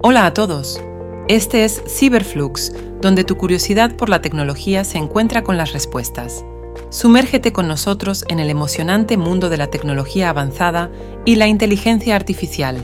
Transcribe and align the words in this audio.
Hola 0.00 0.26
a 0.26 0.32
todos. 0.32 0.80
Este 1.26 1.64
es 1.64 1.82
Cyberflux, 1.88 2.72
donde 3.02 3.24
tu 3.24 3.36
curiosidad 3.36 3.96
por 3.96 4.08
la 4.08 4.22
tecnología 4.22 4.84
se 4.84 4.96
encuentra 4.96 5.42
con 5.42 5.56
las 5.56 5.72
respuestas. 5.72 6.44
Sumérgete 6.88 7.52
con 7.52 7.66
nosotros 7.66 8.24
en 8.28 8.38
el 8.38 8.48
emocionante 8.48 9.16
mundo 9.16 9.48
de 9.48 9.56
la 9.56 9.66
tecnología 9.66 10.30
avanzada 10.30 10.88
y 11.24 11.34
la 11.34 11.48
inteligencia 11.48 12.14
artificial. 12.14 12.80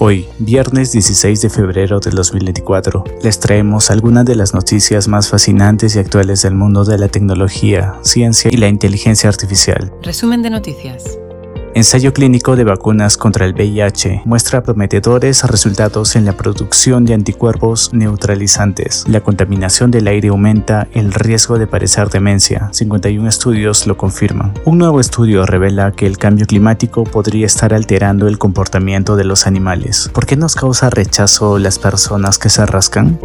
Hoy, 0.00 0.28
viernes 0.38 0.92
16 0.92 1.40
de 1.40 1.48
febrero 1.48 1.98
del 1.98 2.14
2024, 2.14 3.04
les 3.22 3.40
traemos 3.40 3.90
algunas 3.90 4.26
de 4.26 4.36
las 4.36 4.52
noticias 4.52 5.08
más 5.08 5.30
fascinantes 5.30 5.96
y 5.96 5.98
actuales 5.98 6.42
del 6.42 6.54
mundo 6.54 6.84
de 6.84 6.98
la 6.98 7.08
tecnología, 7.08 7.94
ciencia 8.02 8.50
y 8.52 8.58
la 8.58 8.68
inteligencia 8.68 9.30
artificial. 9.30 9.94
Resumen 10.02 10.42
de 10.42 10.50
noticias. 10.50 11.18
Ensayo 11.74 12.12
clínico 12.12 12.56
de 12.56 12.64
vacunas 12.64 13.16
contra 13.16 13.46
el 13.46 13.52
VIH 13.52 14.22
muestra 14.24 14.62
prometedores 14.62 15.44
resultados 15.44 16.16
en 16.16 16.24
la 16.24 16.32
producción 16.32 17.04
de 17.04 17.14
anticuerpos 17.14 17.92
neutralizantes. 17.92 19.04
La 19.06 19.20
contaminación 19.20 19.90
del 19.90 20.08
aire 20.08 20.28
aumenta 20.28 20.88
el 20.92 21.12
riesgo 21.12 21.58
de 21.58 21.66
padecer 21.66 22.08
demencia. 22.08 22.68
51 22.72 23.28
estudios 23.28 23.86
lo 23.86 23.96
confirman. 23.96 24.54
Un 24.64 24.78
nuevo 24.78 24.98
estudio 24.98 25.46
revela 25.46 25.92
que 25.92 26.06
el 26.06 26.18
cambio 26.18 26.46
climático 26.46 27.04
podría 27.04 27.46
estar 27.46 27.72
alterando 27.72 28.26
el 28.26 28.38
comportamiento 28.38 29.14
de 29.16 29.24
los 29.24 29.46
animales. 29.46 30.10
¿Por 30.12 30.26
qué 30.26 30.36
nos 30.36 30.54
causa 30.54 30.90
rechazo 30.90 31.58
las 31.58 31.78
personas 31.78 32.38
que 32.38 32.48
se 32.48 32.66
rascan? 32.66 33.20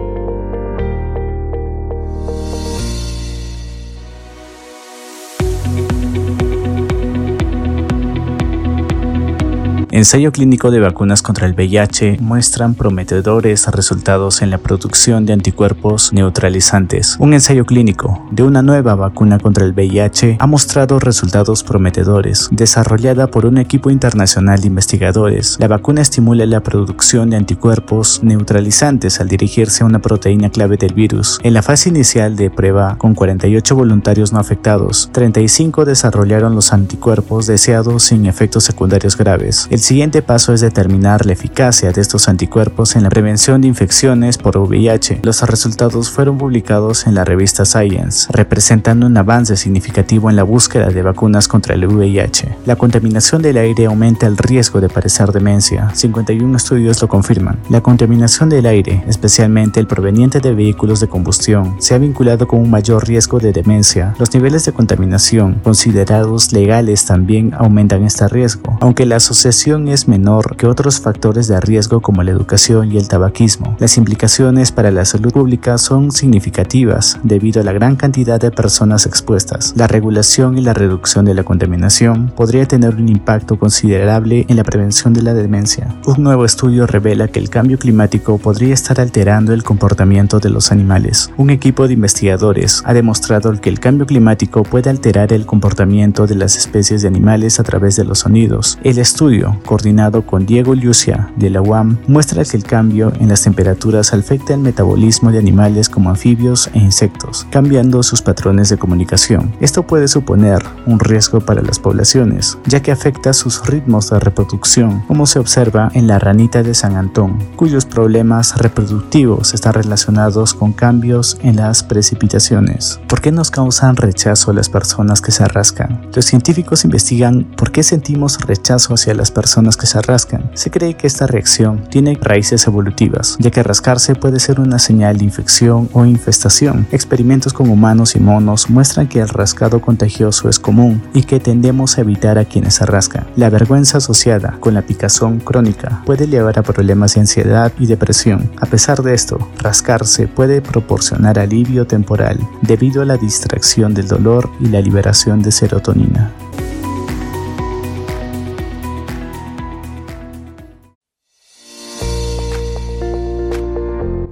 Ensayo 9.95 10.31
clínico 10.31 10.71
de 10.71 10.79
vacunas 10.79 11.21
contra 11.21 11.45
el 11.45 11.53
VIH 11.53 12.17
muestran 12.19 12.73
prometedores 12.73 13.67
resultados 13.67 14.41
en 14.41 14.49
la 14.49 14.57
producción 14.57 15.27
de 15.27 15.33
anticuerpos 15.33 16.11
neutralizantes. 16.13 17.15
Un 17.19 17.35
ensayo 17.35 17.63
clínico 17.63 18.25
de 18.31 18.41
una 18.41 18.63
nueva 18.63 18.95
vacuna 18.95 19.37
contra 19.37 19.65
el 19.65 19.73
VIH 19.73 20.37
ha 20.39 20.47
mostrado 20.47 20.97
resultados 20.97 21.61
prometedores. 21.61 22.49
Desarrollada 22.49 23.27
por 23.27 23.45
un 23.45 23.59
equipo 23.59 23.91
internacional 23.91 24.61
de 24.61 24.65
investigadores, 24.65 25.57
la 25.59 25.67
vacuna 25.67 26.01
estimula 26.01 26.47
la 26.47 26.61
producción 26.61 27.29
de 27.29 27.37
anticuerpos 27.37 28.23
neutralizantes 28.23 29.19
al 29.19 29.27
dirigirse 29.27 29.83
a 29.83 29.85
una 29.85 29.99
proteína 29.99 30.49
clave 30.49 30.77
del 30.77 30.95
virus. 30.95 31.39
En 31.43 31.53
la 31.53 31.61
fase 31.61 31.89
inicial 31.89 32.35
de 32.35 32.49
prueba, 32.49 32.97
con 32.97 33.13
48 33.13 33.75
voluntarios 33.75 34.33
no 34.33 34.39
afectados, 34.39 35.11
35 35.11 35.85
desarrollaron 35.85 36.55
los 36.55 36.73
anticuerpos 36.73 37.45
deseados 37.45 38.05
sin 38.05 38.25
efectos 38.25 38.63
secundarios 38.63 39.15
graves. 39.15 39.67
Siguiente 39.83 40.21
paso 40.21 40.53
es 40.53 40.61
determinar 40.61 41.25
la 41.25 41.33
eficacia 41.33 41.91
de 41.91 41.99
estos 41.99 42.29
anticuerpos 42.29 42.95
en 42.95 43.03
la 43.03 43.09
prevención 43.09 43.59
de 43.59 43.67
infecciones 43.67 44.37
por 44.37 44.57
VIH. 44.57 45.19
Los 45.23 45.41
resultados 45.41 46.09
fueron 46.09 46.37
publicados 46.37 47.05
en 47.05 47.15
la 47.15 47.25
revista 47.25 47.65
Science, 47.65 48.27
representando 48.31 49.05
un 49.05 49.17
avance 49.17 49.57
significativo 49.57 50.29
en 50.29 50.37
la 50.37 50.43
búsqueda 50.43 50.87
de 50.87 51.01
vacunas 51.01 51.49
contra 51.49 51.75
el 51.75 51.85
VIH. 51.85 52.59
La 52.65 52.77
contaminación 52.77 53.41
del 53.41 53.57
aire 53.57 53.87
aumenta 53.87 54.25
el 54.25 54.37
riesgo 54.37 54.79
de 54.79 54.87
padecer 54.87 55.33
demencia. 55.33 55.89
51 55.93 56.55
estudios 56.55 57.01
lo 57.01 57.09
confirman. 57.09 57.59
La 57.69 57.81
contaminación 57.81 58.47
del 58.47 58.65
aire, 58.67 59.03
especialmente 59.07 59.81
el 59.81 59.87
proveniente 59.87 60.39
de 60.39 60.53
vehículos 60.53 61.01
de 61.01 61.09
combustión, 61.09 61.75
se 61.79 61.93
ha 61.93 61.97
vinculado 61.97 62.47
con 62.47 62.61
un 62.61 62.69
mayor 62.69 63.05
riesgo 63.05 63.37
de 63.37 63.51
demencia. 63.51 64.15
Los 64.17 64.33
niveles 64.33 64.63
de 64.63 64.71
contaminación 64.71 65.59
considerados 65.61 66.53
legales 66.53 67.05
también 67.05 67.53
aumentan 67.53 68.05
este 68.05 68.29
riesgo, 68.29 68.77
aunque 68.79 69.05
la 69.05 69.17
asociación 69.17 69.72
es 69.73 70.07
menor 70.07 70.55
que 70.55 70.67
otros 70.67 71.01
factores 71.01 71.47
de 71.47 71.59
riesgo 71.59 71.99
como 71.99 72.21
la 72.21 72.29
educación 72.31 72.91
y 72.91 72.97
el 72.97 73.07
tabaquismo. 73.07 73.75
Las 73.79 73.97
implicaciones 73.97 74.71
para 74.71 74.91
la 74.91 75.03
salud 75.03 75.33
pública 75.33 75.79
son 75.79 76.11
significativas 76.11 77.19
debido 77.23 77.59
a 77.59 77.63
la 77.63 77.73
gran 77.73 77.95
cantidad 77.95 78.39
de 78.39 78.51
personas 78.51 79.07
expuestas. 79.07 79.73
La 79.75 79.87
regulación 79.87 80.57
y 80.57 80.61
la 80.61 80.73
reducción 80.73 81.25
de 81.25 81.33
la 81.33 81.43
contaminación 81.43 82.31
podría 82.35 82.67
tener 82.67 82.95
un 82.95 83.09
impacto 83.09 83.57
considerable 83.57 84.45
en 84.47 84.57
la 84.57 84.63
prevención 84.63 85.13
de 85.13 85.23
la 85.23 85.33
demencia. 85.33 85.95
Un 86.05 86.21
nuevo 86.21 86.45
estudio 86.45 86.85
revela 86.85 87.27
que 87.27 87.39
el 87.39 87.49
cambio 87.49 87.79
climático 87.79 88.37
podría 88.37 88.75
estar 88.75 89.01
alterando 89.01 89.53
el 89.53 89.63
comportamiento 89.63 90.39
de 90.39 90.51
los 90.51 90.71
animales. 90.71 91.31
Un 91.37 91.49
equipo 91.49 91.87
de 91.87 91.95
investigadores 91.95 92.83
ha 92.85 92.93
demostrado 92.93 93.59
que 93.59 93.69
el 93.69 93.79
cambio 93.79 94.05
climático 94.05 94.63
puede 94.63 94.89
alterar 94.91 95.33
el 95.33 95.45
comportamiento 95.45 96.27
de 96.27 96.35
las 96.35 96.55
especies 96.55 97.01
de 97.01 97.07
animales 97.07 97.59
a 97.59 97.63
través 97.63 97.95
de 97.95 98.03
los 98.05 98.19
sonidos. 98.19 98.77
El 98.83 98.99
estudio 98.99 99.59
coordinado 99.63 100.25
con 100.25 100.45
Diego 100.45 100.75
Lucia 100.75 101.29
de 101.35 101.49
la 101.49 101.61
UAM, 101.61 101.97
muestra 102.07 102.43
que 102.43 102.57
el 102.57 102.63
cambio 102.63 103.13
en 103.19 103.29
las 103.29 103.43
temperaturas 103.43 104.13
afecta 104.13 104.53
el 104.53 104.59
metabolismo 104.59 105.31
de 105.31 105.39
animales 105.39 105.89
como 105.89 106.09
anfibios 106.09 106.69
e 106.73 106.79
insectos, 106.79 107.47
cambiando 107.49 108.03
sus 108.03 108.21
patrones 108.21 108.69
de 108.69 108.77
comunicación. 108.77 109.53
Esto 109.61 109.83
puede 109.83 110.07
suponer 110.07 110.63
un 110.85 110.99
riesgo 110.99 111.39
para 111.39 111.61
las 111.61 111.79
poblaciones, 111.79 112.57
ya 112.65 112.81
que 112.81 112.91
afecta 112.91 113.33
sus 113.33 113.65
ritmos 113.65 114.09
de 114.09 114.19
reproducción, 114.19 115.01
como 115.07 115.25
se 115.25 115.39
observa 115.39 115.89
en 115.93 116.07
la 116.07 116.19
ranita 116.19 116.63
de 116.63 116.73
San 116.73 116.95
Antón, 116.95 117.37
cuyos 117.55 117.85
problemas 117.85 118.57
reproductivos 118.57 119.53
están 119.53 119.73
relacionados 119.73 120.53
con 120.53 120.73
cambios 120.73 121.37
en 121.41 121.55
las 121.55 121.83
precipitaciones. 121.83 122.99
¿Por 123.07 123.21
qué 123.21 123.31
nos 123.31 123.51
causan 123.51 123.95
rechazo 123.95 124.51
las 124.53 124.69
personas 124.69 125.21
que 125.21 125.31
se 125.31 125.45
rascan? 125.47 126.01
Los 126.13 126.25
científicos 126.25 126.83
investigan 126.83 127.43
por 127.55 127.71
qué 127.71 127.83
sentimos 127.83 128.39
rechazo 128.41 128.95
hacia 128.95 129.13
las 129.13 129.31
personas 129.31 129.52
personas 129.53 129.77
que 129.77 129.85
se 129.85 130.01
rascan. 130.01 130.49
Se 130.55 130.71
cree 130.71 130.95
que 130.95 131.05
esta 131.05 131.27
reacción 131.27 131.83
tiene 131.87 132.17
raíces 132.19 132.65
evolutivas, 132.65 133.37
ya 133.39 133.51
que 133.51 133.61
rascarse 133.61 134.15
puede 134.15 134.39
ser 134.39 134.59
una 134.59 134.79
señal 134.79 135.19
de 135.19 135.25
infección 135.25 135.89
o 135.93 136.05
infestación. 136.05 136.87
Experimentos 136.91 137.53
con 137.53 137.69
humanos 137.69 138.15
y 138.15 138.19
monos 138.19 138.71
muestran 138.71 139.07
que 139.07 139.19
el 139.19 139.29
rascado 139.29 139.79
contagioso 139.79 140.49
es 140.49 140.57
común 140.57 141.03
y 141.13 141.25
que 141.25 141.39
tendemos 141.39 141.99
a 141.99 142.01
evitar 142.01 142.39
a 142.39 142.45
quienes 142.45 142.73
se 142.73 142.87
rascan. 142.87 143.27
La 143.35 143.51
vergüenza 143.51 143.99
asociada 143.99 144.57
con 144.59 144.73
la 144.73 144.81
picazón 144.81 145.39
crónica 145.39 146.01
puede 146.03 146.25
llevar 146.25 146.57
a 146.57 146.63
problemas 146.63 147.13
de 147.13 147.21
ansiedad 147.21 147.71
y 147.77 147.85
depresión. 147.85 148.49
A 148.59 148.65
pesar 148.65 149.03
de 149.03 149.13
esto, 149.13 149.37
rascarse 149.59 150.27
puede 150.27 150.63
proporcionar 150.63 151.37
alivio 151.37 151.85
temporal 151.85 152.39
debido 152.63 153.03
a 153.03 153.05
la 153.05 153.17
distracción 153.17 153.93
del 153.93 154.07
dolor 154.07 154.49
y 154.59 154.69
la 154.69 154.81
liberación 154.81 155.43
de 155.43 155.51
serotonina. 155.51 156.31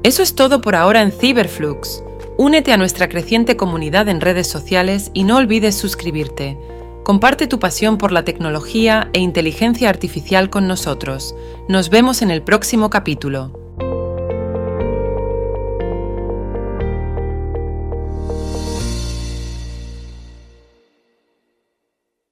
Eso 0.04 0.24
es 0.24 0.34
todo 0.34 0.62
por 0.62 0.76
ahora 0.76 1.04
en 1.04 1.12
Cyberflux. 1.12 2.04
Únete 2.38 2.74
a 2.74 2.78
nuestra 2.78 3.08
creciente 3.08 3.56
comunidad 3.56 4.10
en 4.10 4.20
redes 4.20 4.48
sociales 4.48 5.12
y 5.14 5.26
no 5.26 5.38
olvides 5.38 5.76
suscribirte. 5.76 6.58
Comparte 7.04 7.46
tu 7.46 7.60
pasión 7.60 8.00
por 8.00 8.12
la 8.12 8.26
tecnología 8.26 9.12
e 9.14 9.20
inteligencia 9.20 9.90
artificial 9.90 10.50
con 10.50 10.68
nosotros. 10.68 11.36
Nos 11.68 11.92
vemos 11.92 12.24
en 12.24 12.32
el 12.32 12.42
próximo 12.42 12.90
capítulo. 12.90 13.61